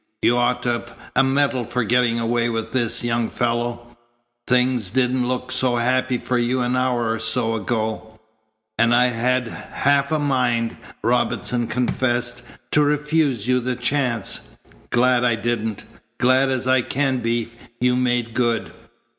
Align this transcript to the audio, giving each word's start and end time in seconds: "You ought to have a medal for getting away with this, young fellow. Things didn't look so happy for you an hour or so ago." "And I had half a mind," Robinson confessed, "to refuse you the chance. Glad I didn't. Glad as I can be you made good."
"You 0.23 0.35
ought 0.35 0.63
to 0.63 0.69
have 0.71 0.93
a 1.15 1.23
medal 1.23 1.63
for 1.63 1.83
getting 1.83 2.19
away 2.19 2.49
with 2.49 2.71
this, 2.71 3.03
young 3.03 3.29
fellow. 3.29 3.95
Things 4.47 4.89
didn't 4.89 5.27
look 5.27 5.51
so 5.51 5.75
happy 5.75 6.17
for 6.17 6.39
you 6.39 6.61
an 6.61 6.75
hour 6.75 7.11
or 7.11 7.19
so 7.19 7.53
ago." 7.53 8.19
"And 8.79 8.95
I 8.95 9.09
had 9.09 9.47
half 9.47 10.11
a 10.11 10.17
mind," 10.17 10.75
Robinson 11.03 11.67
confessed, 11.67 12.41
"to 12.71 12.81
refuse 12.81 13.47
you 13.47 13.59
the 13.59 13.75
chance. 13.75 14.41
Glad 14.89 15.23
I 15.23 15.35
didn't. 15.35 15.83
Glad 16.17 16.49
as 16.49 16.65
I 16.65 16.81
can 16.81 17.17
be 17.19 17.49
you 17.79 17.95
made 17.95 18.33
good." 18.33 18.71